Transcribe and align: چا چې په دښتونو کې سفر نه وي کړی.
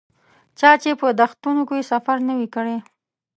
چا 0.59 0.71
چې 0.81 0.91
په 1.01 1.07
دښتونو 1.19 1.61
کې 1.69 1.87
سفر 1.91 2.17
نه 2.27 2.33
وي 2.37 2.47
کړی. 2.55 2.77